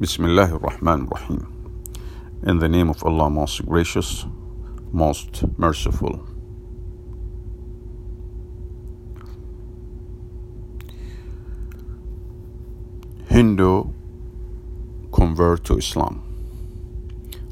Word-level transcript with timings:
Bismillah 0.00 0.52
ar-Rahman 0.52 1.08
ar-Rahim. 1.08 1.72
In 2.46 2.60
the 2.60 2.68
name 2.68 2.88
of 2.88 3.02
Allah, 3.02 3.28
most 3.28 3.66
gracious, 3.66 4.26
most 4.92 5.42
merciful. 5.58 6.24
Hindu 13.28 13.92
convert 15.10 15.64
to 15.64 15.78
Islam. 15.78 16.22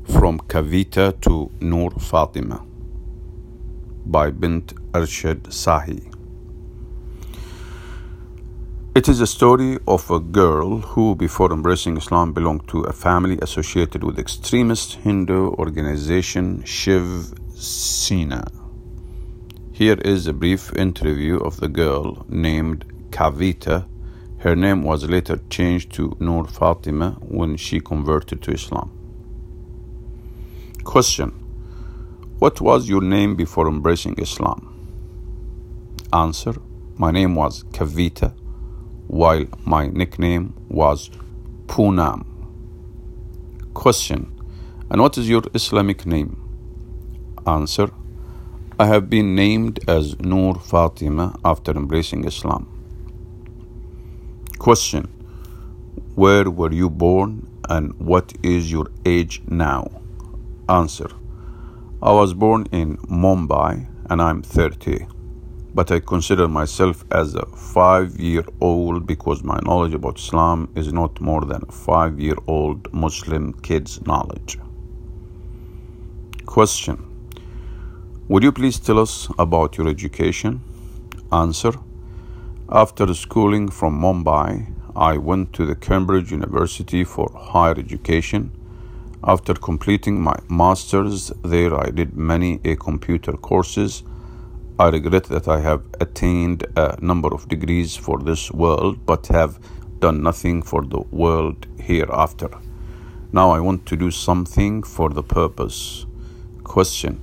From 0.04 0.38
Kavita 0.38 1.20
to 1.22 1.50
Nur 1.60 1.90
Fatima 1.98 2.64
by 4.06 4.30
Bint 4.30 4.72
Arshad 4.92 5.48
Sahi. 5.48 6.15
It 8.96 9.10
is 9.10 9.20
a 9.20 9.26
story 9.26 9.78
of 9.86 10.10
a 10.10 10.18
girl 10.18 10.78
who, 10.78 11.14
before 11.14 11.52
embracing 11.52 11.98
Islam, 11.98 12.32
belonged 12.32 12.66
to 12.68 12.80
a 12.84 12.94
family 12.94 13.38
associated 13.42 14.02
with 14.02 14.18
extremist 14.18 14.94
Hindu 14.94 15.50
organization 15.58 16.64
Shiv 16.64 17.34
Sena. 17.54 18.50
Here 19.70 19.98
is 20.02 20.26
a 20.26 20.32
brief 20.32 20.74
interview 20.74 21.36
of 21.36 21.60
the 21.60 21.68
girl 21.68 22.24
named 22.30 22.86
Kavita. 23.10 23.86
Her 24.38 24.56
name 24.56 24.82
was 24.82 25.04
later 25.04 25.40
changed 25.50 25.92
to 25.96 26.16
Nur 26.18 26.46
Fatima 26.46 27.18
when 27.20 27.58
she 27.58 27.80
converted 27.80 28.40
to 28.44 28.52
Islam. 28.52 28.88
Question 30.84 31.32
What 32.38 32.62
was 32.62 32.88
your 32.88 33.02
name 33.02 33.36
before 33.36 33.68
embracing 33.68 34.14
Islam? 34.16 34.60
Answer 36.14 36.54
My 36.96 37.10
name 37.10 37.34
was 37.34 37.62
Kavita 37.64 38.32
while 39.08 39.44
my 39.64 39.88
nickname 39.88 40.54
was 40.68 41.10
Poonam. 41.66 42.24
Question 43.74 44.32
And 44.90 45.00
what 45.00 45.18
is 45.18 45.28
your 45.28 45.42
Islamic 45.54 46.06
name? 46.06 46.42
Answer 47.46 47.90
I 48.78 48.86
have 48.86 49.08
been 49.08 49.34
named 49.34 49.80
as 49.88 50.18
Nur 50.20 50.54
Fatima 50.56 51.38
after 51.44 51.72
embracing 51.72 52.24
Islam. 52.24 52.66
Question 54.58 55.08
Where 56.14 56.50
were 56.50 56.72
you 56.72 56.90
born 56.90 57.48
and 57.68 57.98
what 57.98 58.32
is 58.42 58.70
your 58.70 58.90
age 59.04 59.42
now? 59.48 59.90
Answer 60.68 61.10
I 62.02 62.12
was 62.12 62.34
born 62.34 62.66
in 62.72 62.96
Mumbai 62.98 63.88
and 64.10 64.20
I'm 64.20 64.42
30 64.42 65.06
but 65.76 65.90
I 65.92 66.00
consider 66.00 66.48
myself 66.48 67.04
as 67.12 67.34
a 67.34 67.44
five 67.54 68.18
year 68.18 68.44
old 68.62 69.06
because 69.06 69.42
my 69.44 69.58
knowledge 69.62 69.92
about 69.92 70.18
Islam 70.18 70.70
is 70.74 70.90
not 70.90 71.20
more 71.20 71.42
than 71.50 71.64
a 71.68 71.72
five 71.72 72.18
year 72.18 72.38
old 72.46 72.90
Muslim 72.94 73.52
kid's 73.66 73.94
knowledge. 74.06 74.58
Question 76.46 76.96
Would 78.28 78.42
you 78.44 78.52
please 78.52 78.78
tell 78.78 78.98
us 78.98 79.28
about 79.38 79.76
your 79.76 79.88
education? 79.88 80.62
Answer 81.30 81.74
After 82.70 83.12
schooling 83.12 83.68
from 83.68 84.00
Mumbai, 84.00 84.48
I 84.96 85.18
went 85.18 85.52
to 85.52 85.66
the 85.66 85.74
Cambridge 85.74 86.32
University 86.32 87.04
for 87.04 87.30
higher 87.52 87.78
education. 87.86 88.50
After 89.22 89.52
completing 89.52 90.22
my 90.22 90.36
master's 90.48 91.32
there, 91.44 91.78
I 91.86 91.90
did 91.90 92.16
many 92.16 92.50
computer 92.88 93.34
courses 93.34 94.02
I 94.78 94.88
regret 94.90 95.24
that 95.24 95.48
I 95.48 95.60
have 95.60 95.82
attained 96.00 96.66
a 96.76 96.98
number 97.00 97.32
of 97.32 97.48
degrees 97.48 97.96
for 97.96 98.18
this 98.18 98.50
world, 98.50 99.06
but 99.06 99.26
have 99.28 99.58
done 100.00 100.22
nothing 100.22 100.60
for 100.60 100.82
the 100.82 101.00
world 101.10 101.66
hereafter. 101.80 102.50
Now 103.32 103.52
I 103.52 103.60
want 103.60 103.86
to 103.86 103.96
do 103.96 104.10
something 104.10 104.82
for 104.82 105.08
the 105.08 105.22
purpose. 105.22 106.04
Question 106.62 107.22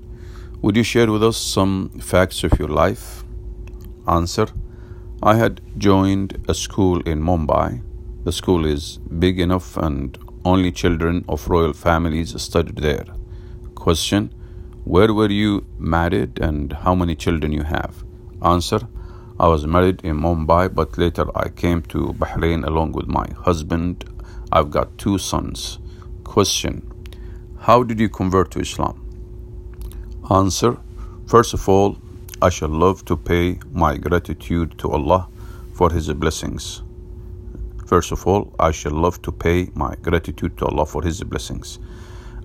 Would 0.64 0.78
you 0.78 0.82
share 0.82 1.12
with 1.12 1.24
us 1.24 1.38
some 1.38 1.90
facts 2.00 2.44
of 2.44 2.58
your 2.58 2.70
life? 2.70 3.24
Answer 4.08 4.48
I 5.22 5.36
had 5.36 5.62
joined 5.78 6.44
a 6.48 6.56
school 6.56 7.02
in 7.02 7.22
Mumbai. 7.22 7.84
The 8.24 8.32
school 8.32 8.66
is 8.66 8.98
big 9.20 9.40
enough 9.40 9.78
and 9.78 10.18
only 10.44 10.72
children 10.72 11.24
of 11.30 11.48
royal 11.48 11.74
families 11.74 12.42
studied 12.42 12.78
there. 12.78 13.06
Question 13.76 14.34
where 14.86 15.14
were 15.14 15.30
you 15.30 15.66
married 15.78 16.40
and 16.40 16.74
how 16.74 16.94
many 16.94 17.16
children 17.16 17.52
you 17.54 17.64
have? 17.64 18.04
Answer 18.42 18.80
I 19.40 19.48
was 19.48 19.66
married 19.66 20.02
in 20.04 20.20
Mumbai, 20.20 20.74
but 20.74 20.98
later 20.98 21.26
I 21.36 21.50
came 21.50 21.82
to 21.84 22.14
Bahrain 22.14 22.66
along 22.66 22.92
with 22.92 23.08
my 23.08 23.26
husband. 23.46 24.04
I've 24.52 24.70
got 24.70 24.98
two 24.98 25.18
sons. 25.18 25.80
Question 26.24 26.92
How 27.62 27.82
did 27.84 28.00
you 28.00 28.10
convert 28.10 28.52
to 28.52 28.60
Islam? 28.60 29.00
Answer 30.30 30.78
First 31.28 31.54
of 31.54 31.68
all, 31.70 31.98
I 32.42 32.50
shall 32.50 32.70
love 32.70 33.06
to 33.06 33.16
pay 33.16 33.60
my 33.72 33.98
gratitude 33.98 34.78
to 34.80 34.92
Allah 34.92 35.30
for 35.74 35.92
His 35.92 36.12
blessings. 36.14 36.84
First 37.86 38.12
of 38.12 38.28
all, 38.28 38.54
I 38.60 38.72
shall 38.72 38.92
love 38.92 39.22
to 39.22 39.32
pay 39.32 39.70
my 39.74 39.96
gratitude 39.96 40.58
to 40.58 40.66
Allah 40.66 40.86
for 40.86 41.02
His 41.02 41.24
blessings. 41.24 41.80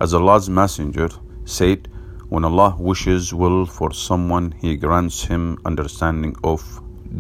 As 0.01 0.15
Allah's 0.15 0.49
Messenger 0.49 1.09
said, 1.45 1.89
when 2.29 2.45
Allah 2.45 2.77
wishes 2.79 3.33
will 3.33 3.65
for 3.65 3.91
someone, 3.93 4.53
He 4.61 4.77
grants 4.77 5.25
him 5.25 5.59
understanding 5.65 6.37
of 6.45 6.63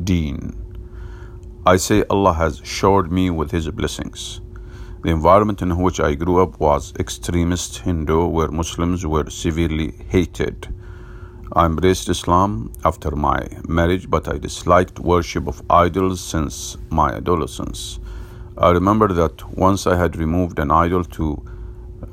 deen. 0.05 0.53
I 1.65 1.77
say 1.77 2.05
Allah 2.11 2.35
has 2.35 2.61
showered 2.63 3.11
me 3.11 3.31
with 3.31 3.51
His 3.51 3.71
blessings. 3.71 4.41
The 5.03 5.11
environment 5.11 5.63
in 5.63 5.77
which 5.79 5.99
I 6.01 6.15
grew 6.15 6.43
up 6.43 6.61
was 6.61 6.93
extremist 6.99 7.79
Hindu, 7.79 8.27
where 8.27 8.49
Muslims 8.49 9.07
were 9.07 9.31
severely 9.31 9.93
hated. 10.09 10.69
I 11.55 11.65
embraced 11.65 12.11
Islam 12.11 12.73
after 12.85 13.13
my 13.17 13.49
marriage, 13.67 14.11
but 14.11 14.29
I 14.29 14.37
disliked 14.37 14.99
worship 14.99 15.49
of 15.49 15.63
idols 15.71 16.21
since 16.21 16.77
my 16.91 17.13
adolescence. 17.13 17.99
I 18.59 18.73
remember 18.73 19.09
that 19.09 19.57
once 19.57 19.87
I 19.87 19.97
had 19.97 20.17
removed 20.17 20.59
an 20.59 20.71
idol 20.71 21.05
to 21.05 21.43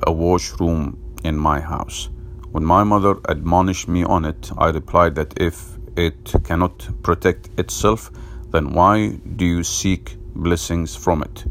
a 0.06 0.12
washroom 0.12 0.96
in 1.24 1.36
my 1.36 1.60
house. 1.60 2.08
When 2.52 2.64
my 2.64 2.84
mother 2.84 3.16
admonished 3.26 3.88
me 3.88 4.04
on 4.04 4.24
it, 4.24 4.50
I 4.56 4.68
replied 4.70 5.14
that 5.16 5.34
if 5.36 5.76
it 5.96 6.34
cannot 6.44 6.88
protect 7.02 7.50
itself, 7.58 8.10
then 8.50 8.72
why 8.72 9.18
do 9.36 9.44
you 9.44 9.62
seek 9.62 10.16
blessings 10.34 10.94
from 10.96 11.22
it? 11.22 11.44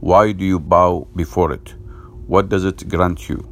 Why 0.00 0.32
do 0.32 0.44
you 0.44 0.60
bow 0.60 1.08
before 1.16 1.52
it? 1.52 1.74
What 2.26 2.48
does 2.48 2.64
it 2.64 2.88
grant 2.88 3.28
you? 3.28 3.48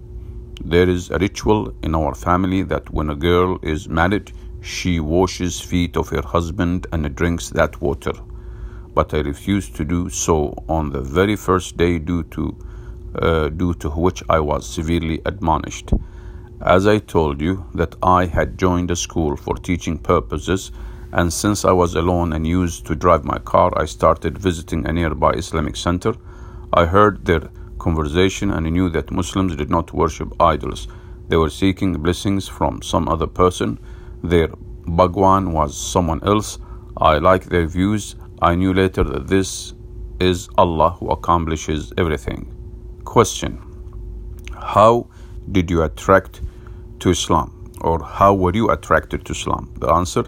There 0.64 0.88
is 0.88 1.10
a 1.10 1.18
ritual 1.18 1.74
in 1.82 1.94
our 1.94 2.14
family 2.14 2.62
that 2.62 2.90
when 2.90 3.10
a 3.10 3.16
girl 3.16 3.58
is 3.62 3.88
married, 3.88 4.32
she 4.60 5.00
washes 5.00 5.60
feet 5.60 5.96
of 5.96 6.10
her 6.10 6.22
husband 6.22 6.86
and 6.92 7.14
drinks 7.16 7.50
that 7.50 7.80
water. 7.80 8.12
But 8.94 9.12
I 9.14 9.18
refused 9.18 9.74
to 9.76 9.84
do 9.84 10.08
so 10.08 10.54
on 10.68 10.90
the 10.90 11.00
very 11.00 11.36
first 11.36 11.76
day 11.76 11.98
due 11.98 12.22
to 12.24 12.56
uh, 13.14 13.48
due 13.48 13.74
to 13.74 13.90
which 13.90 14.22
I 14.28 14.40
was 14.40 14.66
severely 14.66 15.20
admonished. 15.26 15.90
As 16.64 16.86
I 16.86 16.98
told 16.98 17.40
you 17.40 17.64
that 17.74 17.96
I 18.04 18.26
had 18.26 18.56
joined 18.56 18.92
a 18.92 18.94
school 18.94 19.36
for 19.36 19.56
teaching 19.56 19.98
purposes, 19.98 20.70
and 21.12 21.32
since 21.32 21.64
I 21.64 21.72
was 21.72 21.96
alone 21.96 22.32
and 22.32 22.46
used 22.46 22.86
to 22.86 22.94
drive 22.94 23.24
my 23.24 23.38
car, 23.38 23.72
I 23.76 23.84
started 23.84 24.38
visiting 24.38 24.86
a 24.86 24.92
nearby 24.92 25.32
Islamic 25.32 25.74
center. 25.74 26.14
I 26.72 26.84
heard 26.84 27.24
their 27.24 27.50
conversation 27.80 28.52
and 28.52 28.70
knew 28.70 28.88
that 28.90 29.10
Muslims 29.10 29.56
did 29.56 29.70
not 29.70 29.92
worship 29.92 30.32
idols. 30.40 30.86
They 31.26 31.36
were 31.36 31.50
seeking 31.50 31.94
blessings 31.94 32.46
from 32.46 32.80
some 32.80 33.08
other 33.08 33.26
person. 33.26 33.80
Their 34.22 34.46
Bhagwan 34.86 35.50
was 35.52 35.76
someone 35.76 36.22
else. 36.22 36.60
I 36.96 37.18
liked 37.18 37.50
their 37.50 37.66
views. 37.66 38.14
I 38.40 38.54
knew 38.54 38.72
later 38.72 39.02
that 39.02 39.26
this 39.26 39.74
is 40.20 40.48
Allah 40.56 40.90
who 40.90 41.10
accomplishes 41.10 41.92
everything. 41.98 42.54
Question 43.04 43.58
How 44.56 45.08
did 45.50 45.68
you 45.68 45.82
attract 45.82 46.40
to 47.02 47.10
Islam? 47.10 47.72
Or 47.80 48.02
how 48.02 48.32
were 48.34 48.54
you 48.54 48.70
attracted 48.70 49.24
to 49.26 49.32
Islam? 49.32 49.72
The 49.78 49.92
answer 49.92 50.24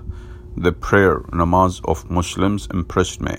the 0.56 0.72
prayer 0.72 1.18
namaz 1.32 1.80
of 1.84 2.08
Muslims 2.10 2.68
impressed 2.72 3.20
me. 3.20 3.36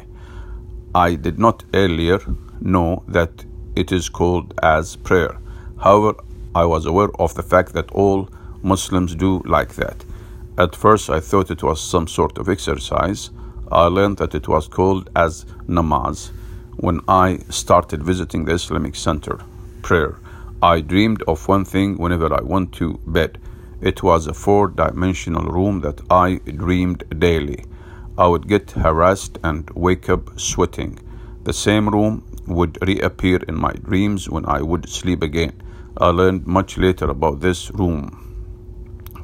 I 0.93 1.15
did 1.15 1.39
not 1.39 1.63
earlier 1.73 2.19
know 2.59 3.03
that 3.07 3.45
it 3.75 3.91
is 3.91 4.09
called 4.09 4.53
as 4.61 4.95
prayer. 4.97 5.37
However, 5.81 6.17
I 6.53 6.65
was 6.65 6.85
aware 6.85 7.09
of 7.19 7.35
the 7.35 7.43
fact 7.43 7.73
that 7.73 7.91
all 7.91 8.29
Muslims 8.63 9.15
do 9.15 9.41
like 9.45 9.75
that. 9.75 10.03
At 10.57 10.75
first, 10.75 11.09
I 11.09 11.19
thought 11.19 11.51
it 11.51 11.63
was 11.63 11.81
some 11.81 12.07
sort 12.07 12.37
of 12.37 12.49
exercise. 12.49 13.29
I 13.71 13.85
learned 13.85 14.17
that 14.17 14.35
it 14.35 14.47
was 14.47 14.67
called 14.67 15.09
as 15.15 15.45
namaz 15.67 16.31
when 16.77 16.99
I 17.07 17.39
started 17.49 18.03
visiting 18.03 18.45
the 18.45 18.53
Islamic 18.53 18.95
Center, 18.95 19.39
prayer. 19.81 20.17
I 20.61 20.81
dreamed 20.81 21.21
of 21.27 21.47
one 21.47 21.65
thing 21.65 21.97
whenever 21.97 22.33
I 22.33 22.41
went 22.41 22.71
to 22.73 22.99
bed. 23.05 23.39
It 23.81 24.01
was 24.01 24.25
a 24.25 24.33
four 24.33 24.69
dimensional 24.69 25.43
room 25.43 25.81
that 25.81 26.01
I 26.09 26.39
dreamed 26.45 27.03
daily. 27.19 27.65
I 28.17 28.27
would 28.27 28.47
get 28.47 28.71
harassed 28.71 29.37
and 29.43 29.69
wake 29.71 30.09
up 30.09 30.39
sweating. 30.39 30.99
The 31.43 31.53
same 31.53 31.89
room 31.89 32.23
would 32.47 32.77
reappear 32.81 33.37
in 33.47 33.59
my 33.59 33.73
dreams 33.73 34.29
when 34.29 34.45
I 34.45 34.61
would 34.61 34.89
sleep 34.89 35.21
again. 35.21 35.61
I 35.97 36.07
learned 36.07 36.47
much 36.47 36.77
later 36.77 37.05
about 37.05 37.41
this 37.41 37.69
room. 37.71 38.21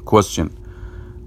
Question 0.04 0.58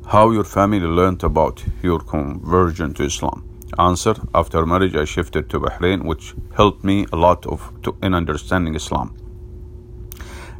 How 0.08 0.30
your 0.30 0.44
family 0.44 0.80
learned 0.80 1.24
about 1.24 1.63
your 1.81 2.00
conversion 2.00 2.94
to 2.94 3.04
Islam? 3.06 3.44
Answer 3.80 4.16
After 4.34 4.66
marriage, 4.66 4.96
I 4.96 5.06
shifted 5.06 5.50
to 5.50 5.60
Bahrain, 5.60 6.06
which 6.06 6.36
helped 6.56 6.84
me 6.84 7.08
a 7.12 7.16
lot 7.16 7.46
of 7.48 7.72
to, 7.81 7.96
in 8.04 8.13
understanding 8.13 8.75
Islam. 8.75 9.16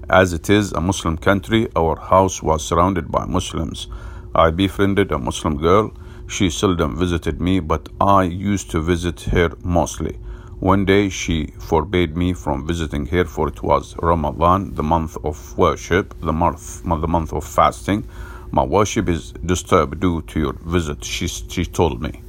As 0.10 0.34
it 0.34 0.52
is 0.52 0.72
a 0.72 0.82
Muslim 0.82 1.18
country, 1.18 1.68
our 1.76 2.00
house 2.00 2.44
was 2.44 2.64
surrounded 2.64 3.12
by 3.12 3.26
Muslims. 3.26 3.88
I 4.36 4.52
befriended 4.52 5.12
a 5.12 5.18
Muslim 5.18 5.58
girl. 5.58 5.94
She 6.28 6.52
seldom 6.52 6.96
visited 6.96 7.42
me, 7.42 7.60
but 7.60 7.90
I 8.00 8.24
used 8.24 8.70
to 8.72 8.82
visit 8.82 9.22
her 9.22 9.54
mostly. 9.64 10.20
One 10.60 10.86
day 10.86 11.10
she 11.10 11.48
forbade 11.58 12.16
me 12.16 12.34
from 12.34 12.68
visiting 12.68 13.08
her, 13.08 13.26
for 13.26 13.48
it 13.48 13.64
was 13.64 13.96
Ramadan, 14.00 14.76
the 14.76 14.84
month 14.84 15.18
of 15.24 15.58
worship, 15.58 16.14
the 16.22 16.34
month, 16.34 16.84
the 16.84 17.08
month 17.08 17.34
of 17.34 17.44
fasting. 17.44 18.08
My 18.52 18.64
worship 18.64 19.10
is 19.10 19.32
disturbed 19.32 20.00
due 20.02 20.22
to 20.22 20.40
your 20.40 20.54
visit, 20.54 21.04
she, 21.04 21.28
she 21.28 21.66
told 21.66 22.00
me. 22.00 22.22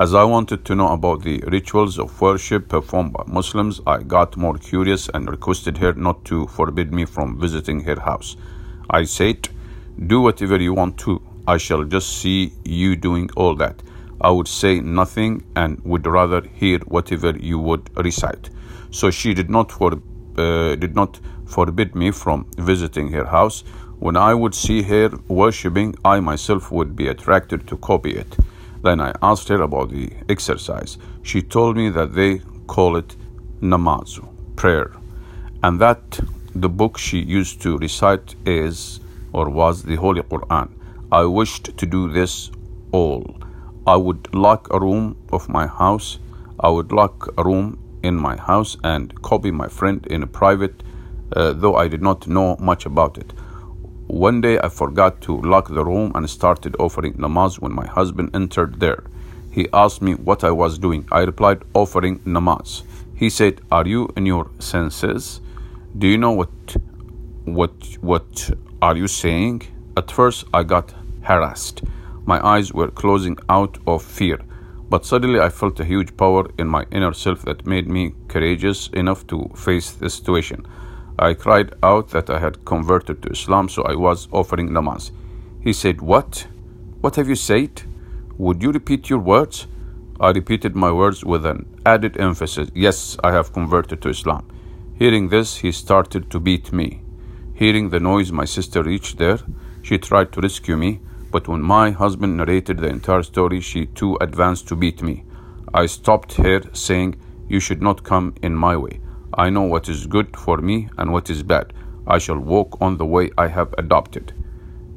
As 0.00 0.14
I 0.14 0.24
wanted 0.24 0.64
to 0.64 0.74
know 0.74 0.92
about 0.92 1.24
the 1.24 1.44
rituals 1.48 1.98
of 1.98 2.18
worship 2.22 2.68
performed 2.70 3.12
by 3.12 3.22
Muslims, 3.26 3.82
I 3.86 3.98
got 3.98 4.34
more 4.34 4.56
curious 4.56 5.10
and 5.12 5.30
requested 5.30 5.76
her 5.76 5.92
not 5.92 6.24
to 6.24 6.46
forbid 6.46 6.90
me 6.90 7.04
from 7.04 7.38
visiting 7.38 7.80
her 7.80 8.00
house. 8.00 8.34
I 8.88 9.04
said, 9.04 9.50
Do 10.06 10.22
whatever 10.22 10.56
you 10.56 10.72
want 10.72 10.96
to. 11.00 11.20
I 11.46 11.58
shall 11.58 11.84
just 11.84 12.16
see 12.16 12.54
you 12.64 12.96
doing 12.96 13.28
all 13.36 13.54
that. 13.56 13.82
I 14.22 14.30
would 14.30 14.48
say 14.48 14.80
nothing 14.80 15.44
and 15.54 15.78
would 15.84 16.06
rather 16.06 16.40
hear 16.48 16.78
whatever 16.86 17.36
you 17.36 17.58
would 17.58 17.90
recite. 18.02 18.48
So 18.90 19.10
she 19.10 19.34
did 19.34 19.50
not 19.50 19.70
for, 19.70 20.00
uh, 20.38 20.76
did 20.76 20.94
not 20.94 21.20
forbid 21.44 21.94
me 21.94 22.10
from 22.10 22.46
visiting 22.56 23.12
her 23.12 23.26
house. 23.26 23.64
When 23.98 24.16
I 24.16 24.32
would 24.32 24.54
see 24.54 24.80
her 24.80 25.10
worshipping, 25.28 25.94
I 26.06 26.20
myself 26.20 26.72
would 26.72 26.96
be 26.96 27.08
attracted 27.08 27.68
to 27.68 27.76
copy 27.76 28.12
it. 28.12 28.38
Then 28.82 29.00
I 29.00 29.14
asked 29.22 29.48
her 29.48 29.60
about 29.60 29.90
the 29.90 30.10
exercise. 30.28 30.98
She 31.22 31.42
told 31.42 31.76
me 31.76 31.90
that 31.90 32.14
they 32.14 32.40
call 32.66 32.96
it 32.96 33.16
namazu, 33.60 34.26
prayer, 34.56 34.92
and 35.62 35.80
that 35.80 36.20
the 36.54 36.68
book 36.68 36.98
she 36.98 37.18
used 37.18 37.60
to 37.62 37.78
recite 37.78 38.34
is 38.46 39.00
or 39.32 39.48
was 39.48 39.82
the 39.82 39.96
Holy 39.96 40.22
Quran. 40.22 40.70
I 41.12 41.24
wished 41.24 41.76
to 41.76 41.86
do 41.86 42.10
this 42.10 42.50
all. 42.92 43.36
I 43.86 43.96
would 43.96 44.34
lock 44.34 44.68
a 44.70 44.80
room 44.80 45.16
of 45.32 45.48
my 45.48 45.66
house. 45.66 46.18
I 46.58 46.68
would 46.68 46.92
lock 46.92 47.32
a 47.38 47.44
room 47.44 47.78
in 48.02 48.16
my 48.16 48.36
house 48.36 48.76
and 48.82 49.20
copy 49.22 49.50
my 49.50 49.68
friend 49.68 50.06
in 50.06 50.26
private, 50.28 50.82
uh, 51.36 51.52
though 51.52 51.76
I 51.76 51.88
did 51.88 52.02
not 52.02 52.26
know 52.26 52.56
much 52.60 52.86
about 52.86 53.18
it. 53.18 53.32
One 54.10 54.40
day 54.40 54.58
I 54.58 54.68
forgot 54.68 55.20
to 55.22 55.40
lock 55.40 55.68
the 55.68 55.84
room 55.84 56.10
and 56.16 56.28
started 56.28 56.74
offering 56.80 57.12
namaz 57.14 57.60
when 57.60 57.72
my 57.72 57.86
husband 57.86 58.34
entered 58.34 58.80
there. 58.80 59.04
He 59.52 59.68
asked 59.72 60.02
me 60.02 60.14
what 60.14 60.42
I 60.42 60.50
was 60.50 60.80
doing. 60.80 61.06
I 61.12 61.20
replied, 61.20 61.62
offering 61.74 62.18
namaz. 62.20 62.82
He 63.14 63.30
said, 63.30 63.60
Are 63.70 63.86
you 63.86 64.12
in 64.16 64.26
your 64.26 64.50
senses? 64.58 65.40
Do 65.96 66.08
you 66.08 66.18
know 66.18 66.32
what 66.32 66.50
what 67.44 67.70
what 68.00 68.50
are 68.82 68.96
you 68.96 69.06
saying? 69.06 69.62
At 69.96 70.10
first 70.10 70.44
I 70.52 70.64
got 70.64 70.92
harassed. 71.22 71.84
My 72.26 72.44
eyes 72.44 72.72
were 72.72 72.90
closing 72.90 73.38
out 73.48 73.78
of 73.86 74.02
fear. 74.02 74.40
But 74.88 75.06
suddenly 75.06 75.38
I 75.38 75.50
felt 75.50 75.78
a 75.78 75.84
huge 75.84 76.16
power 76.16 76.50
in 76.58 76.66
my 76.66 76.84
inner 76.90 77.14
self 77.14 77.42
that 77.42 77.64
made 77.64 77.86
me 77.86 78.14
courageous 78.26 78.88
enough 78.88 79.24
to 79.28 79.48
face 79.54 79.92
the 79.92 80.10
situation. 80.10 80.66
I 81.22 81.34
cried 81.34 81.74
out 81.82 82.08
that 82.10 82.30
I 82.30 82.38
had 82.38 82.64
converted 82.64 83.20
to 83.20 83.28
Islam, 83.28 83.68
so 83.68 83.82
I 83.82 83.94
was 83.94 84.26
offering 84.32 84.70
namaz. 84.70 85.10
He 85.62 85.74
said, 85.74 86.00
What? 86.00 86.46
What 87.02 87.16
have 87.16 87.28
you 87.28 87.36
said? 87.36 87.82
Would 88.38 88.62
you 88.62 88.72
repeat 88.72 89.10
your 89.10 89.18
words? 89.18 89.66
I 90.18 90.30
repeated 90.30 90.74
my 90.74 90.90
words 90.90 91.22
with 91.22 91.44
an 91.44 91.66
added 91.84 92.18
emphasis. 92.18 92.70
Yes, 92.74 93.18
I 93.22 93.32
have 93.32 93.52
converted 93.52 94.00
to 94.00 94.08
Islam. 94.08 94.48
Hearing 94.98 95.28
this, 95.28 95.58
he 95.58 95.72
started 95.72 96.30
to 96.30 96.40
beat 96.40 96.72
me. 96.72 97.02
Hearing 97.54 97.90
the 97.90 98.00
noise, 98.00 98.32
my 98.32 98.46
sister 98.46 98.82
reached 98.82 99.18
there. 99.18 99.40
She 99.82 99.98
tried 99.98 100.32
to 100.32 100.40
rescue 100.40 100.78
me, 100.78 101.00
but 101.30 101.48
when 101.48 101.60
my 101.60 101.90
husband 101.90 102.38
narrated 102.38 102.78
the 102.78 102.88
entire 102.88 103.24
story, 103.24 103.60
she 103.60 103.84
too 103.84 104.16
advanced 104.22 104.68
to 104.68 104.74
beat 104.74 105.02
me. 105.02 105.24
I 105.74 105.84
stopped 105.84 106.32
her, 106.34 106.62
saying, 106.72 107.20
You 107.46 107.60
should 107.60 107.82
not 107.82 108.04
come 108.04 108.34
in 108.40 108.54
my 108.56 108.74
way. 108.78 109.00
I 109.34 109.48
know 109.50 109.62
what 109.62 109.88
is 109.88 110.06
good 110.06 110.36
for 110.36 110.58
me 110.58 110.88
and 110.98 111.12
what 111.12 111.30
is 111.30 111.42
bad. 111.42 111.72
I 112.06 112.18
shall 112.18 112.38
walk 112.38 112.76
on 112.80 112.96
the 112.96 113.06
way 113.06 113.30
I 113.38 113.46
have 113.46 113.74
adopted. 113.78 114.32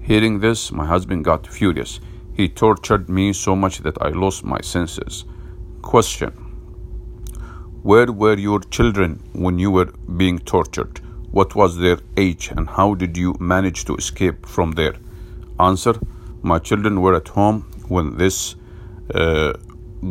Hearing 0.01 0.39
this, 0.39 0.71
my 0.71 0.85
husband 0.85 1.23
got 1.23 1.45
furious. 1.45 1.99
He 2.33 2.49
tortured 2.49 3.09
me 3.09 3.31
so 3.33 3.55
much 3.55 3.79
that 3.79 4.01
I 4.01 4.09
lost 4.09 4.43
my 4.43 4.59
senses. 4.61 5.25
Question 5.81 6.31
Where 7.83 8.11
were 8.11 8.37
your 8.37 8.59
children 8.59 9.21
when 9.33 9.59
you 9.59 9.69
were 9.69 9.91
being 10.17 10.39
tortured? 10.39 10.99
What 11.31 11.55
was 11.55 11.77
their 11.77 11.99
age 12.17 12.49
and 12.55 12.67
how 12.69 12.95
did 12.95 13.15
you 13.17 13.35
manage 13.39 13.85
to 13.85 13.95
escape 13.95 14.45
from 14.45 14.71
there? 14.71 14.95
Answer 15.59 15.93
My 16.41 16.59
children 16.59 17.01
were 17.01 17.15
at 17.15 17.27
home 17.27 17.61
when 17.87 18.17
this 18.17 18.55
uh, 19.13 19.53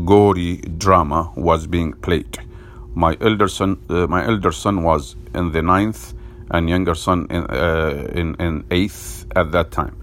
gory 0.04 0.56
drama 0.56 1.32
was 1.36 1.66
being 1.66 1.92
played. 1.92 2.38
My 2.94 3.16
elder 3.20 3.48
son, 3.48 3.82
uh, 3.88 4.06
my 4.06 4.24
elder 4.26 4.52
son 4.52 4.82
was 4.82 5.16
in 5.34 5.52
the 5.52 5.62
ninth, 5.62 6.14
and 6.50 6.68
younger 6.68 6.94
son 6.94 7.26
in, 7.30 7.44
uh, 7.44 8.08
in 8.14 8.34
in 8.36 8.64
eighth 8.70 9.26
at 9.34 9.52
that 9.52 9.70
time. 9.70 9.96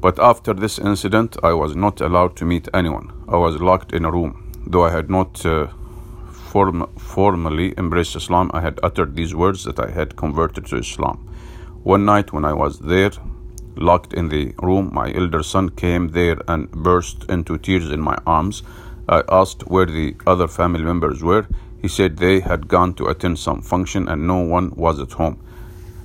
But 0.00 0.18
after 0.18 0.54
this 0.54 0.78
incident, 0.78 1.36
I 1.42 1.52
was 1.52 1.76
not 1.76 2.00
allowed 2.00 2.36
to 2.36 2.44
meet 2.44 2.68
anyone. 2.72 3.12
I 3.28 3.36
was 3.36 3.60
locked 3.60 3.92
in 3.92 4.04
a 4.04 4.10
room. 4.10 4.50
Though 4.66 4.84
I 4.84 4.90
had 4.90 5.10
not 5.10 5.44
uh, 5.44 5.68
form, 6.32 6.86
formally 6.98 7.74
embraced 7.76 8.16
Islam, 8.16 8.50
I 8.54 8.60
had 8.60 8.80
uttered 8.82 9.14
these 9.14 9.34
words 9.34 9.64
that 9.64 9.78
I 9.78 9.90
had 9.90 10.16
converted 10.16 10.66
to 10.66 10.76
Islam. 10.76 11.28
One 11.82 12.04
night 12.04 12.32
when 12.32 12.44
I 12.44 12.54
was 12.54 12.78
there, 12.80 13.12
locked 13.76 14.12
in 14.12 14.28
the 14.28 14.54
room, 14.62 14.90
my 14.92 15.12
elder 15.12 15.42
son 15.42 15.68
came 15.70 16.08
there 16.08 16.38
and 16.48 16.70
burst 16.70 17.24
into 17.28 17.58
tears 17.58 17.90
in 17.90 18.00
my 18.00 18.16
arms. 18.26 18.62
I 19.08 19.22
asked 19.28 19.68
where 19.68 19.86
the 19.86 20.16
other 20.26 20.48
family 20.48 20.82
members 20.82 21.22
were. 21.22 21.46
He 21.82 21.88
said 21.88 22.16
they 22.16 22.40
had 22.40 22.68
gone 22.68 22.94
to 22.94 23.06
attend 23.06 23.38
some 23.38 23.62
function 23.62 24.08
and 24.08 24.26
no 24.26 24.40
one 24.40 24.70
was 24.76 25.00
at 25.00 25.12
home. 25.12 25.38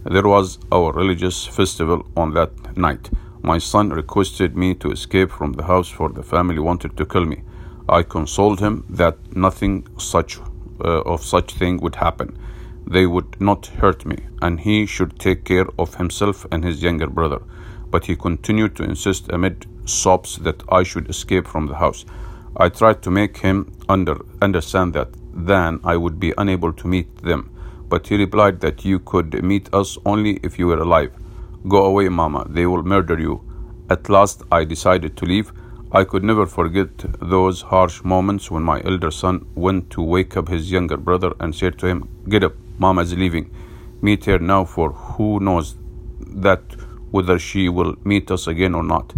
There 0.06 0.28
was 0.28 0.60
our 0.72 0.94
religious 0.94 1.46
festival 1.46 2.06
on 2.16 2.34
that 2.34 2.78
night. 2.78 3.10
My 3.42 3.58
son 3.58 3.90
requested 3.90 4.56
me 4.56 4.74
to 4.76 4.92
escape 4.92 5.32
from 5.32 5.54
the 5.54 5.64
house 5.64 5.90
for 5.90 6.10
the 6.10 6.24
family 6.24 6.60
wanted 6.60 6.96
to 6.98 7.06
kill 7.06 7.26
me. 7.26 7.42
I 7.88 8.04
consoled 8.04 8.60
him 8.60 8.86
that 8.90 9.18
nothing 9.36 9.88
such 9.98 10.40
uh, 10.84 11.02
of 11.02 11.24
such 11.24 11.54
thing 11.54 11.78
would 11.82 11.96
happen. 11.96 12.38
They 12.88 13.06
would 13.06 13.40
not 13.40 13.68
hurt 13.68 14.06
me, 14.06 14.18
and 14.42 14.60
he 14.60 14.86
should 14.86 15.20
take 15.20 15.44
care 15.44 15.68
of 15.78 15.96
himself 15.96 16.46
and 16.52 16.64
his 16.64 16.84
younger 16.84 17.08
brother. 17.08 17.42
But 17.90 18.06
he 18.06 18.16
continued 18.16 18.76
to 18.76 18.84
insist 18.84 19.30
amid 19.30 19.66
sobs 19.86 20.38
that 20.38 20.64
I 20.70 20.84
should 20.84 21.10
escape 21.10 21.48
from 21.48 21.68
the 21.68 21.76
house. 21.76 22.06
I 22.58 22.70
tried 22.70 23.02
to 23.04 23.12
make 23.12 23.38
him 23.40 23.74
under, 23.90 24.18
understand 24.42 24.94
that 24.94 25.10
then 25.34 25.82
I 25.84 25.98
would 25.98 26.20
be 26.20 26.34
unable 26.38 26.72
to 26.74 26.88
meet 26.88 27.18
them. 27.18 27.52
But 27.90 28.08
he 28.08 28.16
replied 28.16 28.62
that 28.62 28.86
you 28.86 29.00
could 29.00 29.44
meet 29.44 29.74
us 29.74 29.98
only 30.06 30.40
if 30.42 30.58
you 30.58 30.68
were 30.68 30.80
alive. 30.80 31.12
Go 31.68 31.86
away, 31.86 32.08
Mama, 32.10 32.46
they 32.50 32.66
will 32.66 32.84
murder 32.84 33.20
you. 33.20 33.42
At 33.90 34.10
last 34.10 34.44
I 34.52 34.64
decided 34.64 35.18
to 35.18 35.26
leave. 35.26 35.52
I 35.92 36.04
could 36.04 36.24
never 36.24 36.46
forget 36.46 36.90
those 37.22 37.62
harsh 37.62 38.04
moments 38.04 38.50
when 38.50 38.64
my 38.64 38.82
elder 38.84 39.12
son 39.12 39.46
went 39.54 39.90
to 39.92 40.02
wake 40.02 40.36
up 40.38 40.48
his 40.48 40.72
younger 40.72 40.98
brother 40.98 41.34
and 41.40 41.54
said 41.54 41.78
to 41.80 41.88
him, 41.88 42.10
Get 42.28 42.44
up, 42.44 42.54
Mama 42.80 43.02
is 43.02 43.14
leaving. 43.16 43.54
Meet 44.02 44.26
her 44.26 44.40
now, 44.40 44.66
for 44.66 44.92
who 44.92 45.40
knows 45.40 45.76
that 46.20 46.62
whether 47.12 47.38
she 47.38 47.70
will 47.70 47.96
meet 48.04 48.32
us 48.32 48.48
again 48.48 48.76
or 48.76 48.84
not. 48.84 49.14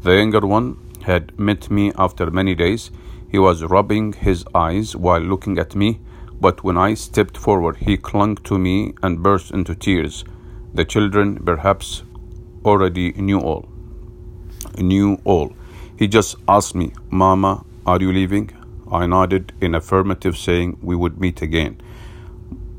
The 0.00 0.16
younger 0.16 0.46
one 0.46 0.89
had 1.02 1.38
met 1.38 1.70
me 1.70 1.92
after 1.96 2.30
many 2.30 2.54
days. 2.54 2.90
He 3.30 3.38
was 3.38 3.64
rubbing 3.64 4.12
his 4.12 4.44
eyes 4.54 4.96
while 4.96 5.20
looking 5.20 5.58
at 5.58 5.74
me, 5.74 6.00
but 6.40 6.64
when 6.64 6.76
I 6.76 6.94
stepped 6.94 7.36
forward, 7.36 7.76
he 7.76 7.96
clung 7.96 8.36
to 8.36 8.58
me 8.58 8.94
and 9.02 9.22
burst 9.22 9.50
into 9.50 9.74
tears. 9.74 10.24
The 10.74 10.84
children 10.84 11.36
perhaps 11.44 12.02
already 12.64 13.12
knew 13.12 13.40
all. 13.40 13.68
Knew 14.78 15.20
all. 15.24 15.52
He 15.96 16.08
just 16.08 16.36
asked 16.48 16.74
me, 16.74 16.92
Mama, 17.10 17.64
are 17.86 18.00
you 18.00 18.12
leaving? 18.12 18.50
I 18.90 19.06
nodded 19.06 19.52
in 19.60 19.74
affirmative, 19.74 20.36
saying 20.36 20.78
we 20.82 20.96
would 20.96 21.20
meet 21.20 21.42
again. 21.42 21.80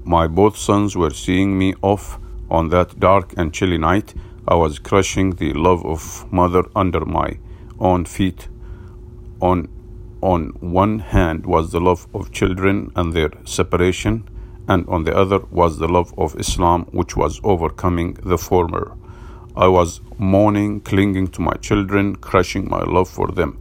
My 0.04 0.28
both 0.28 0.58
sons 0.58 0.98
were 0.98 1.12
seeing 1.12 1.58
me 1.58 1.76
off 1.82 2.20
on 2.50 2.70
that 2.70 3.00
dark 3.00 3.34
and 3.38 3.54
chilly 3.54 3.78
night. 3.78 4.14
I 4.48 4.56
was 4.56 4.80
crushing 4.80 5.32
the 5.32 5.54
love 5.54 5.86
of 5.86 6.32
mother 6.32 6.64
under 6.76 7.06
my 7.06 7.38
own 7.82 8.06
feet. 8.06 8.48
On 9.42 9.68
on 10.22 10.50
one 10.60 11.00
hand 11.00 11.48
was 11.48 11.72
the 11.72 11.80
love 11.82 12.08
of 12.14 12.32
children 12.32 12.92
and 12.96 13.12
their 13.12 13.32
separation, 13.44 14.30
and 14.68 14.88
on 14.88 15.04
the 15.04 15.18
other 15.18 15.40
was 15.50 15.80
the 15.80 15.88
love 15.88 16.14
of 16.18 16.40
Islam, 16.40 16.84
which 16.92 17.18
was 17.18 17.42
overcoming 17.44 18.14
the 18.24 18.38
former. 18.38 18.96
I 19.56 19.68
was 19.68 20.00
mourning, 20.18 20.82
clinging 20.82 21.28
to 21.30 21.42
my 21.42 21.54
children, 21.54 22.16
crushing 22.16 22.70
my 22.70 22.84
love 22.84 23.10
for 23.10 23.28
them. 23.28 23.58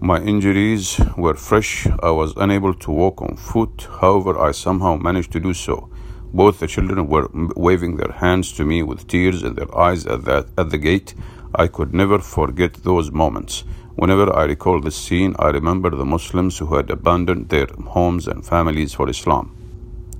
My 0.00 0.20
injuries 0.20 1.00
were 1.16 1.34
fresh. 1.34 1.86
I 2.02 2.10
was 2.10 2.34
unable 2.36 2.74
to 2.74 2.90
walk 2.90 3.22
on 3.22 3.36
foot. 3.36 3.88
However, 4.00 4.38
I 4.38 4.52
somehow 4.52 4.96
managed 4.96 5.32
to 5.32 5.40
do 5.40 5.54
so. 5.54 5.88
Both 6.34 6.60
the 6.60 6.66
children 6.66 7.08
were 7.08 7.28
waving 7.56 7.96
their 7.96 8.12
hands 8.12 8.52
to 8.52 8.64
me 8.66 8.82
with 8.82 9.06
tears 9.08 9.42
in 9.42 9.54
their 9.54 9.74
eyes 9.76 10.04
at, 10.06 10.24
that, 10.26 10.48
at 10.58 10.70
the 10.70 10.78
gate. 10.78 11.14
I 11.56 11.68
could 11.68 11.94
never 11.94 12.18
forget 12.18 12.74
those 12.74 13.12
moments. 13.12 13.64
Whenever 13.94 14.34
I 14.34 14.44
recall 14.44 14.80
this 14.80 14.96
scene, 14.96 15.36
I 15.38 15.50
remember 15.50 15.90
the 15.90 16.04
Muslims 16.04 16.58
who 16.58 16.74
had 16.74 16.90
abandoned 16.90 17.48
their 17.48 17.68
homes 17.86 18.26
and 18.26 18.44
families 18.44 18.92
for 18.94 19.08
Islam. 19.08 19.54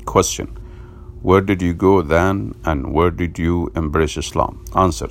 Question 0.04 0.46
Where 1.22 1.40
did 1.40 1.60
you 1.60 1.74
go 1.74 2.02
then 2.02 2.54
and 2.64 2.92
where 2.92 3.10
did 3.10 3.38
you 3.38 3.72
embrace 3.74 4.16
Islam? 4.16 4.64
Answer 4.76 5.08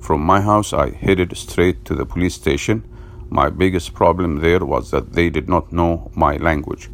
From 0.00 0.22
my 0.22 0.40
house, 0.40 0.72
I 0.72 0.90
headed 0.90 1.36
straight 1.36 1.84
to 1.84 1.94
the 1.94 2.06
police 2.06 2.34
station. 2.34 2.82
My 3.30 3.48
biggest 3.48 3.94
problem 3.94 4.40
there 4.40 4.64
was 4.64 4.90
that 4.90 5.12
they 5.12 5.30
did 5.30 5.48
not 5.48 5.72
know 5.72 6.10
my 6.16 6.36
language. 6.38 6.90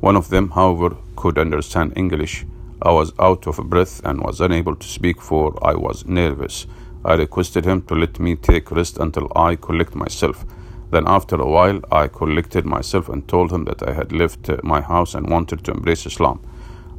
One 0.00 0.16
of 0.16 0.30
them, 0.30 0.50
however, 0.50 0.96
could 1.16 1.36
understand 1.38 1.92
English. 1.96 2.46
I 2.80 2.92
was 2.92 3.12
out 3.18 3.46
of 3.46 3.56
breath 3.68 4.00
and 4.04 4.22
was 4.22 4.40
unable 4.40 4.76
to 4.76 4.86
speak 4.86 5.20
for 5.20 5.58
I 5.62 5.74
was 5.74 6.06
nervous. 6.06 6.66
I 7.06 7.14
requested 7.14 7.64
him 7.64 7.82
to 7.82 7.94
let 7.94 8.18
me 8.18 8.34
take 8.34 8.72
rest 8.72 8.98
until 8.98 9.30
I 9.36 9.54
collect 9.54 9.94
myself. 9.94 10.44
Then, 10.90 11.04
after 11.06 11.36
a 11.36 11.48
while, 11.48 11.80
I 11.92 12.08
collected 12.08 12.66
myself 12.66 13.08
and 13.08 13.26
told 13.28 13.52
him 13.52 13.64
that 13.66 13.88
I 13.88 13.92
had 13.92 14.10
left 14.10 14.50
uh, 14.50 14.56
my 14.64 14.80
house 14.80 15.14
and 15.14 15.30
wanted 15.30 15.64
to 15.64 15.70
embrace 15.70 16.04
Islam. 16.04 16.40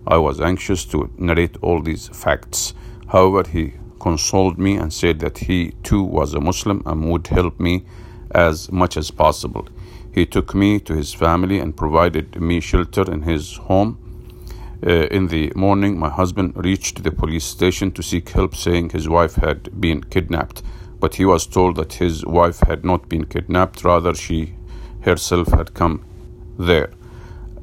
I 0.08 0.18
was 0.18 0.40
anxious 0.40 0.86
to 0.86 1.12
narrate 1.18 1.58
all 1.62 1.82
these 1.82 2.08
facts. 2.08 2.74
However, 3.08 3.50
he 3.50 3.74
consoled 4.00 4.58
me 4.58 4.78
and 4.78 4.94
said 4.94 5.20
that 5.20 5.40
he 5.40 5.72
too 5.84 6.04
was 6.04 6.34
a 6.34 6.40
Muslim 6.40 6.84
and 6.86 7.12
would 7.12 7.28
help 7.28 7.60
me 7.60 7.86
as 8.32 8.72
much 8.72 8.96
as 8.96 9.12
possible. 9.12 9.68
He 10.14 10.26
took 10.26 10.56
me 10.56 10.80
to 10.80 10.96
his 10.96 11.14
family 11.14 11.60
and 11.60 11.76
provided 11.76 12.40
me 12.40 12.62
shelter 12.62 13.12
in 13.12 13.24
his 13.24 13.58
home. 13.58 13.98
Uh, 14.86 15.08
in 15.08 15.28
the 15.28 15.52
morning, 15.56 16.00
my 16.00 16.10
husband 16.10 16.54
reached 16.56 17.04
the 17.04 17.12
police 17.12 17.46
station 17.46 17.92
to 17.92 18.04
seek 18.04 18.30
help, 18.30 18.56
saying 18.56 18.90
his 18.90 19.10
wife 19.10 19.36
had 19.36 19.82
been 19.82 20.04
kidnapped. 20.04 20.62
But 21.00 21.16
he 21.16 21.26
was 21.26 21.48
told 21.48 21.76
that 21.76 21.94
his 21.94 22.26
wife 22.26 22.60
had 22.62 22.86
not 22.86 23.10
been 23.10 23.26
kidnapped, 23.26 23.84
rather, 23.84 24.14
she 24.14 24.56
herself 25.02 25.48
had 25.50 25.74
come 25.74 26.04
there. 26.58 26.92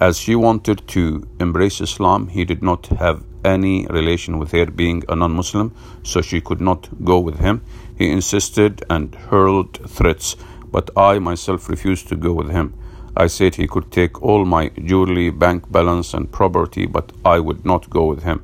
As 0.00 0.18
she 0.18 0.34
wanted 0.34 0.86
to 0.88 1.26
embrace 1.38 1.80
Islam, 1.80 2.28
he 2.28 2.44
did 2.44 2.62
not 2.62 2.86
have 2.86 3.24
any 3.44 3.86
relation 3.86 4.38
with 4.38 4.52
her 4.52 4.66
being 4.66 5.04
a 5.08 5.14
non 5.14 5.32
Muslim, 5.32 5.72
so 6.02 6.20
she 6.20 6.40
could 6.40 6.60
not 6.60 6.88
go 7.04 7.18
with 7.18 7.38
him. 7.38 7.62
He 7.96 8.10
insisted 8.10 8.84
and 8.90 9.14
hurled 9.14 9.78
threats 9.88 10.36
but 10.74 10.90
I 10.96 11.20
myself 11.20 11.68
refused 11.68 12.08
to 12.08 12.16
go 12.16 12.32
with 12.32 12.50
him. 12.50 12.74
I 13.16 13.26
said 13.28 13.54
he 13.54 13.66
could 13.66 13.90
take 13.92 14.22
all 14.22 14.44
my 14.44 14.70
jewelry, 14.84 15.30
bank 15.30 15.70
balance, 15.70 16.14
and 16.14 16.30
property, 16.30 16.86
but 16.86 17.12
I 17.24 17.38
would 17.38 17.64
not 17.64 17.90
go 17.90 18.06
with 18.06 18.22
him. 18.22 18.42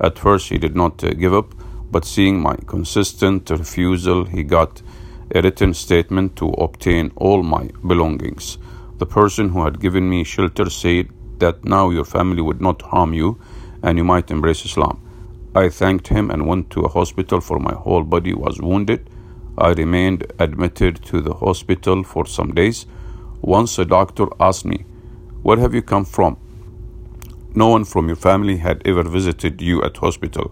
At 0.00 0.18
first, 0.18 0.48
he 0.48 0.58
did 0.58 0.74
not 0.74 1.02
uh, 1.04 1.10
give 1.10 1.34
up, 1.34 1.54
but 1.90 2.04
seeing 2.04 2.40
my 2.40 2.56
consistent 2.66 3.50
refusal, 3.50 4.24
he 4.24 4.42
got 4.42 4.82
a 5.34 5.42
written 5.42 5.74
statement 5.74 6.36
to 6.36 6.48
obtain 6.50 7.12
all 7.16 7.42
my 7.42 7.68
belongings. 7.86 8.58
The 8.98 9.06
person 9.06 9.50
who 9.50 9.64
had 9.64 9.80
given 9.80 10.08
me 10.08 10.24
shelter 10.24 10.70
said 10.70 11.08
that 11.38 11.64
now 11.64 11.90
your 11.90 12.04
family 12.04 12.42
would 12.42 12.60
not 12.60 12.82
harm 12.82 13.12
you 13.12 13.38
and 13.82 13.98
you 13.98 14.04
might 14.04 14.30
embrace 14.30 14.64
Islam. 14.64 15.02
I 15.54 15.68
thanked 15.68 16.08
him 16.08 16.30
and 16.30 16.46
went 16.46 16.70
to 16.70 16.82
a 16.82 16.88
hospital 16.88 17.40
for 17.40 17.58
my 17.58 17.74
whole 17.74 18.02
body 18.04 18.34
was 18.34 18.60
wounded 18.60 19.10
I 19.58 19.70
remained 19.70 20.30
admitted 20.38 21.02
to 21.06 21.22
the 21.22 21.32
hospital 21.32 22.02
for 22.04 22.26
some 22.26 22.52
days. 22.52 22.84
Once 23.46 23.78
a 23.78 23.84
doctor 23.84 24.26
asked 24.40 24.64
me, 24.64 24.84
Where 25.44 25.58
have 25.58 25.72
you 25.72 25.80
come 25.80 26.04
from? 26.04 26.36
No 27.54 27.68
one 27.68 27.84
from 27.84 28.08
your 28.08 28.16
family 28.16 28.56
had 28.56 28.82
ever 28.84 29.04
visited 29.04 29.62
you 29.62 29.84
at 29.84 29.98
hospital. 29.98 30.50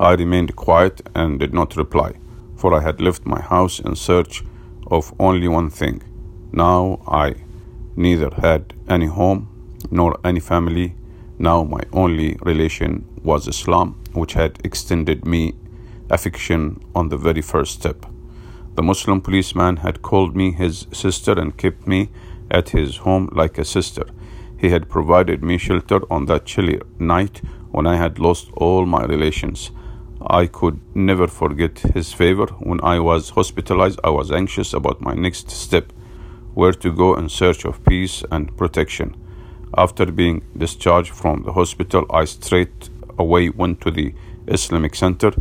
I 0.00 0.14
remained 0.14 0.56
quiet 0.56 1.00
and 1.14 1.38
did 1.38 1.54
not 1.54 1.76
reply, 1.76 2.14
for 2.56 2.74
I 2.74 2.80
had 2.80 3.00
left 3.00 3.24
my 3.24 3.40
house 3.40 3.78
in 3.78 3.94
search 3.94 4.42
of 4.88 5.14
only 5.20 5.46
one 5.46 5.70
thing. 5.70 6.02
Now 6.50 7.02
I 7.06 7.36
neither 7.94 8.30
had 8.30 8.74
any 8.88 9.06
home 9.06 9.46
nor 9.92 10.18
any 10.24 10.40
family. 10.40 10.96
Now 11.38 11.62
my 11.62 11.82
only 11.92 12.36
relation 12.42 13.06
was 13.22 13.46
Islam, 13.46 14.02
which 14.12 14.32
had 14.32 14.58
extended 14.64 15.24
me 15.24 15.54
affection 16.10 16.84
on 16.96 17.10
the 17.10 17.16
very 17.16 17.42
first 17.42 17.74
step. 17.74 18.06
The 18.74 18.82
Muslim 18.82 19.20
policeman 19.20 19.76
had 19.76 20.02
called 20.02 20.34
me 20.34 20.50
his 20.50 20.88
sister 20.90 21.38
and 21.38 21.56
kept 21.56 21.86
me 21.86 22.10
at 22.54 22.70
his 22.70 22.98
home 22.98 23.28
like 23.32 23.58
a 23.58 23.64
sister. 23.64 24.06
He 24.56 24.70
had 24.70 24.88
provided 24.88 25.42
me 25.42 25.58
shelter 25.58 26.00
on 26.10 26.26
that 26.26 26.46
chilly 26.46 26.80
night 26.98 27.42
when 27.70 27.86
I 27.86 27.96
had 27.96 28.18
lost 28.18 28.50
all 28.54 28.86
my 28.86 29.04
relations. 29.04 29.70
I 30.20 30.46
could 30.46 30.80
never 30.94 31.26
forget 31.26 31.78
his 31.80 32.12
favor. 32.12 32.46
When 32.70 32.80
I 32.82 32.98
was 33.00 33.30
hospitalized, 33.30 34.00
I 34.04 34.10
was 34.10 34.30
anxious 34.32 34.72
about 34.72 35.00
my 35.00 35.14
next 35.14 35.50
step, 35.50 35.92
where 36.54 36.72
to 36.72 36.92
go 36.92 37.14
in 37.16 37.28
search 37.28 37.64
of 37.64 37.84
peace 37.84 38.22
and 38.30 38.56
protection. 38.56 39.16
After 39.76 40.06
being 40.06 40.44
discharged 40.56 41.12
from 41.12 41.42
the 41.42 41.52
hospital, 41.52 42.06
I 42.10 42.24
straight 42.24 42.88
away 43.18 43.50
went 43.50 43.80
to 43.82 43.90
the 43.90 44.14
Islamic 44.46 44.94
Center 44.94 45.32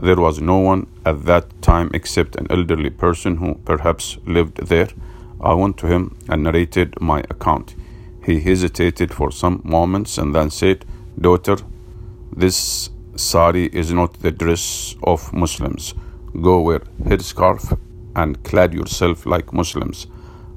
there 0.00 0.16
was 0.16 0.40
no 0.40 0.58
one 0.58 0.86
at 1.04 1.24
that 1.26 1.60
time 1.60 1.90
except 1.92 2.36
an 2.36 2.46
elderly 2.50 2.90
person 2.90 3.36
who 3.36 3.56
perhaps 3.64 4.18
lived 4.26 4.56
there. 4.68 4.88
I 5.42 5.54
went 5.54 5.76
to 5.78 5.86
him 5.86 6.16
and 6.28 6.44
narrated 6.44 7.00
my 7.00 7.20
account. 7.30 7.74
He 8.24 8.40
hesitated 8.40 9.12
for 9.12 9.32
some 9.32 9.60
moments 9.64 10.18
and 10.18 10.34
then 10.34 10.50
said, 10.50 10.84
Daughter, 11.20 11.56
this 12.34 12.90
sari 13.16 13.66
is 13.66 13.92
not 13.92 14.14
the 14.20 14.30
dress 14.30 14.94
of 15.02 15.32
Muslims. 15.32 15.94
Go 16.40 16.60
wear 16.60 16.80
headscarf 17.04 17.78
and 18.14 18.42
clad 18.44 18.72
yourself 18.72 19.26
like 19.26 19.52
Muslims. 19.52 20.06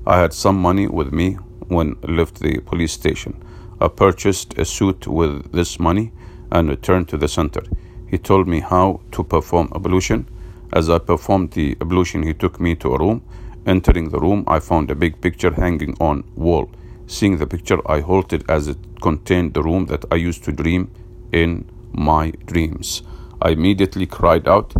I 0.06 0.20
had 0.20 0.34
some 0.34 0.62
money 0.62 0.88
with 0.88 1.12
me 1.12 1.34
when 1.68 1.96
I 2.08 2.12
left 2.12 2.40
the 2.40 2.60
police 2.60 2.94
station. 2.94 3.44
I 3.82 3.88
purchased 3.88 4.58
a 4.58 4.66
suit 4.66 5.08
with 5.08 5.52
this 5.52 5.80
money 5.80 6.12
and 6.52 6.70
returned 6.70 7.10
to 7.10 7.18
the 7.18 7.28
center. 7.28 7.64
He 8.08 8.18
told 8.18 8.48
me 8.48 8.60
how 8.60 9.02
to 9.12 9.24
perform 9.24 9.72
ablution. 9.76 10.28
As 10.72 10.90
I 10.90 11.00
performed 11.00 11.52
the 11.52 11.76
ablution, 11.82 12.24
he 12.24 12.34
took 12.34 12.60
me 12.60 12.76
to 12.76 12.94
a 12.94 13.00
room. 13.00 13.24
Entering 13.66 14.10
the 14.10 14.20
room, 14.20 14.44
I 14.48 14.60
found 14.60 14.92
a 14.92 14.96
big 14.96 15.22
picture 15.22 15.52
hanging 15.52 15.98
on 16.00 16.24
wall. 16.36 16.70
Seeing 17.08 17.38
the 17.38 17.48
picture, 17.48 17.80
I 17.90 18.02
halted 18.02 18.46
as 18.50 18.68
it 18.68 18.78
contained 19.02 19.54
the 19.54 19.64
room 19.64 19.88
that 19.88 20.06
I 20.12 20.16
used 20.16 20.44
to 20.44 20.52
dream 20.52 20.92
in 21.32 21.70
my 21.92 22.32
dreams. 22.46 23.02
I 23.42 23.50
immediately 23.50 24.06
cried 24.06 24.48
out, 24.48 24.74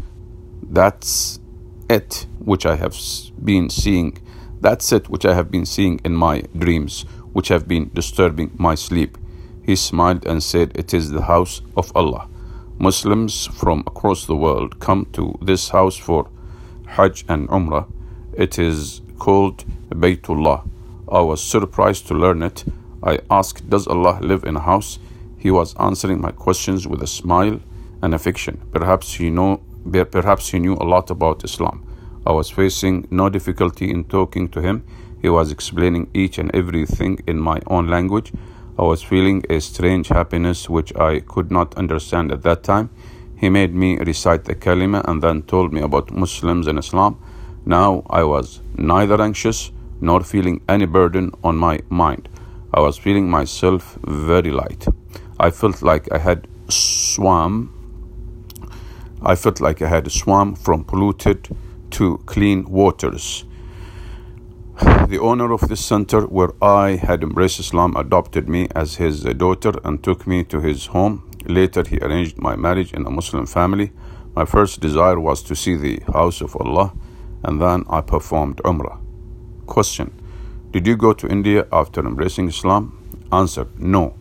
That's 0.62 1.40
it, 1.90 2.28
which 2.40 2.66
I 2.66 2.76
have 2.76 2.96
been 3.44 3.70
seeing. 3.70 4.18
That's 4.62 4.92
it, 4.92 5.10
which 5.10 5.26
I 5.26 5.34
have 5.34 5.50
been 5.50 5.66
seeing 5.66 6.00
in 6.04 6.16
my 6.16 6.44
dreams, 6.58 7.06
which 7.34 7.48
have 7.48 7.68
been 7.68 7.90
disturbing 7.94 8.52
my 8.58 8.76
sleep. 8.76 9.18
He 9.64 9.76
smiled 9.76 10.26
and 10.28 10.44
said, 10.44 10.72
It 10.76 10.94
is 10.94 11.10
the 11.10 11.24
house 11.24 11.62
of 11.76 11.92
Allah. 11.96 12.28
Muslims 12.78 13.48
from 13.48 13.80
across 13.88 14.26
the 14.26 14.36
world 14.36 14.80
come 14.80 15.06
to 15.14 15.38
this 15.42 15.70
house 15.70 15.98
for 15.98 16.30
Hajj 16.88 17.26
and 17.28 17.48
Umrah. 17.50 17.88
It 18.38 18.60
is 18.60 19.02
called 19.18 19.64
Baytullah. 19.90 20.68
I 21.10 21.22
was 21.22 21.42
surprised 21.42 22.08
to 22.08 22.14
learn 22.14 22.42
it. 22.44 22.66
I 23.02 23.20
asked, 23.32 23.70
Does 23.70 23.88
Allah 23.88 24.20
live 24.22 24.44
in 24.44 24.58
a 24.58 24.60
house? 24.60 25.00
He 25.38 25.52
was 25.52 25.74
answering 25.78 26.20
my 26.20 26.32
questions 26.32 26.86
with 26.86 27.02
a 27.02 27.08
smile 27.08 27.62
and 28.02 28.14
affection. 28.14 28.60
Perhaps 28.74 29.14
he 29.14 29.30
know 29.30 29.62
perhaps 30.12 30.50
he 30.50 30.60
knew 30.60 30.74
a 30.74 30.84
lot 30.84 31.10
about 31.12 31.46
Islam. 31.46 31.86
I 32.26 32.34
was 32.34 32.50
facing 32.50 33.08
no 33.10 33.30
difficulty 33.30 33.90
in 33.90 34.04
talking 34.04 34.50
to 34.50 34.62
him. 34.62 34.84
He 35.22 35.30
was 35.30 35.52
explaining 35.52 36.10
each 36.14 36.38
and 36.38 36.54
everything 36.54 37.20
in 37.28 37.40
my 37.40 37.62
own 37.68 37.88
language. 37.88 38.34
I 38.78 38.82
was 38.82 39.02
feeling 39.02 39.46
a 39.50 39.62
strange 39.62 40.10
happiness 40.10 40.70
which 40.70 40.94
I 40.98 41.22
could 41.22 41.52
not 41.52 41.78
understand 41.78 42.34
at 42.34 42.44
that 42.44 42.64
time. 42.64 42.90
He 43.38 43.48
made 43.50 43.74
me 43.74 43.98
recite 43.98 44.44
the 44.44 44.56
kalima 44.56 45.08
and 45.08 45.22
then 45.22 45.44
told 45.44 45.72
me 45.72 45.82
about 45.82 46.12
Muslims 46.12 46.68
and 46.68 46.80
Islam. 46.80 47.18
Now 47.66 48.04
I 48.10 48.24
was 48.24 48.62
neither 48.78 49.20
anxious 49.22 49.72
nor 50.00 50.22
feeling 50.22 50.62
any 50.70 50.86
burden 50.86 51.32
on 51.44 51.58
my 51.58 51.80
mind. 51.90 52.30
I 52.74 52.80
was 52.80 52.98
feeling 52.98 53.30
myself 53.30 53.98
very 54.04 54.52
light. 54.52 54.86
I 55.40 55.50
felt 55.50 55.82
like 55.82 56.12
I 56.12 56.20
had 56.20 56.48
swam. 56.70 57.72
I 59.22 59.36
felt 59.36 59.62
like 59.62 59.82
I 59.82 59.88
had 59.88 60.12
swam 60.12 60.56
from 60.56 60.84
polluted 60.84 61.48
to 61.92 62.18
clean 62.26 62.66
waters. 62.70 63.46
The 65.08 65.20
owner 65.20 65.52
of 65.54 65.62
this 65.62 65.84
center 65.84 66.22
where 66.22 66.52
I 66.62 66.98
had 66.98 67.24
embraced 67.24 67.60
Islam 67.60 67.96
adopted 67.96 68.50
me 68.50 68.68
as 68.76 68.96
his 68.96 69.24
daughter 69.24 69.72
and 69.84 70.04
took 70.04 70.28
me 70.28 70.44
to 70.46 70.60
his 70.60 70.88
home. 70.88 71.30
Later, 71.46 71.84
he 71.88 71.98
arranged 72.00 72.38
my 72.38 72.56
marriage 72.56 72.94
in 72.94 73.06
a 73.06 73.10
Muslim 73.10 73.46
family. 73.46 73.92
My 74.36 74.46
first 74.46 74.82
desire 74.82 75.20
was 75.20 75.42
to 75.44 75.56
see 75.56 75.76
the 75.76 76.02
house 76.12 76.42
of 76.42 76.56
Allah, 76.58 76.94
and 77.46 77.62
then 77.62 77.86
I 77.90 78.02
performed 78.02 78.58
Umrah. 78.66 78.98
Question 79.66 80.12
Did 80.72 80.88
you 80.88 80.96
go 80.98 81.14
to 81.14 81.28
India 81.28 81.68
after 81.72 82.02
embracing 82.02 82.48
Islam? 82.50 82.92
Answer 83.32 83.68
No. 83.78 84.16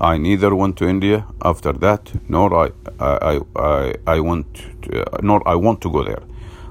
I 0.00 0.16
neither 0.16 0.54
went 0.54 0.76
to 0.78 0.88
India 0.88 1.26
after 1.44 1.72
that, 1.72 2.12
nor 2.28 2.48
I, 2.64 2.70
I, 2.98 3.40
I, 3.56 3.94
I 4.06 4.20
went, 4.20 4.54
to, 4.82 5.02
uh, 5.02 5.18
nor 5.22 5.46
I 5.46 5.54
want 5.54 5.80
to 5.82 5.90
go 5.90 6.02
there. 6.02 6.22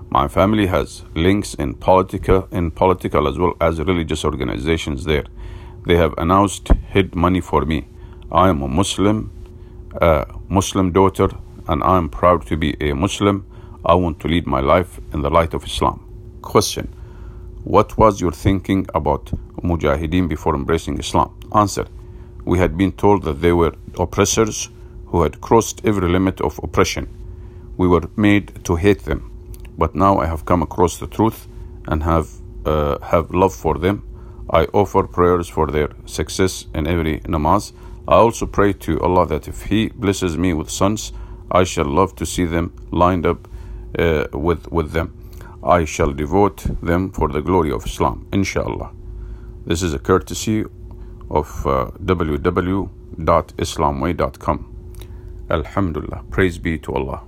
My 0.10 0.28
family 0.28 0.66
has 0.68 1.04
links 1.16 1.54
in 1.54 1.76
political, 1.76 2.48
in 2.52 2.72
political 2.72 3.28
as 3.28 3.38
well 3.38 3.54
as 3.62 3.80
religious 3.80 4.26
organizations 4.26 5.06
there. 5.06 5.26
They 5.86 5.98
have 5.98 6.14
announced 6.18 6.70
hid 6.90 7.16
money 7.16 7.42
for 7.42 7.64
me. 7.64 7.88
I 8.32 8.50
am 8.50 8.62
a 8.62 8.68
Muslim, 8.68 9.32
a 10.02 10.26
Muslim 10.50 10.92
daughter, 10.92 11.30
and 11.68 11.84
I 11.84 11.98
am 11.98 12.10
proud 12.10 12.46
to 12.48 12.58
be 12.58 12.76
a 12.82 12.94
Muslim. 12.94 13.46
I 13.86 13.96
want 13.96 14.20
to 14.22 14.28
lead 14.28 14.48
my 14.48 14.60
life 14.60 15.00
in 15.14 15.22
the 15.22 15.30
light 15.30 15.54
of 15.54 15.64
Islam. 15.64 16.00
Question: 16.42 16.94
What 17.64 17.98
was 17.98 18.22
your 18.22 18.32
thinking 18.32 18.88
about 18.94 19.32
Mujahideen 19.64 20.28
before 20.30 20.56
embracing 20.56 21.00
Islam? 21.00 21.30
Answer: 21.54 21.86
We 22.46 22.60
had 22.60 22.78
been 22.78 22.92
told 22.92 23.24
that 23.24 23.42
they 23.42 23.54
were 23.54 23.74
oppressors 23.98 24.70
who 25.08 25.24
had 25.24 25.42
crossed 25.42 25.82
every 25.86 26.10
limit 26.10 26.42
of 26.42 26.60
oppression. 26.64 27.08
We 27.78 27.88
were 27.88 28.10
made 28.16 28.64
to 28.66 28.76
hate 28.76 29.04
them 29.06 29.32
but 29.78 29.96
now 29.96 30.20
I 30.20 30.26
have 30.28 30.46
come 30.46 30.62
across 30.62 30.98
the 30.98 31.08
truth 31.08 31.48
and 31.88 32.04
have 32.04 32.30
uh, 32.66 33.00
have 33.00 33.32
love 33.32 33.54
for 33.54 33.80
them. 33.80 34.04
I 34.50 34.66
offer 34.66 35.04
prayers 35.08 35.48
for 35.48 35.68
their 35.68 35.90
success 36.06 36.66
in 36.76 36.86
every 36.88 37.20
namaz. 37.22 37.74
I 38.08 38.16
also 38.16 38.46
pray 38.46 38.74
to 38.86 39.00
Allah 39.00 39.26
that 39.28 39.48
if 39.48 39.64
He 39.64 39.90
blesses 39.90 40.38
me 40.38 40.54
with 40.54 40.70
sons, 40.70 41.14
I 41.50 41.64
shall 41.64 41.86
love 41.86 42.16
to 42.18 42.26
see 42.26 42.46
them 42.46 42.74
lined 42.92 43.26
up 43.26 43.48
uh, 43.98 44.28
with 44.34 44.70
with 44.72 44.92
them. 44.92 45.14
I 45.64 45.86
shall 45.86 46.12
devote 46.12 46.66
them 46.82 47.12
for 47.12 47.30
the 47.30 47.42
glory 47.42 47.72
of 47.72 47.86
Islam, 47.86 48.26
inshallah. 48.34 48.92
This 49.66 49.84
is 49.84 49.94
a 49.94 50.00
courtesy 50.00 50.66
of 51.30 51.68
uh, 51.68 51.92
www.islamway.com. 52.04 54.66
Alhamdulillah. 55.50 56.24
Praise 56.32 56.58
be 56.58 56.78
to 56.80 56.94
Allah. 56.94 57.22